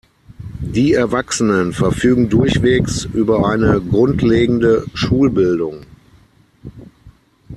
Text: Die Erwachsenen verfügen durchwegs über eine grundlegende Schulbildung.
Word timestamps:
Die 0.65 0.93
Erwachsenen 0.93 1.73
verfügen 1.73 2.27
durchwegs 2.27 3.05
über 3.13 3.47
eine 3.47 3.79
grundlegende 3.79 4.83
Schulbildung. 4.95 5.81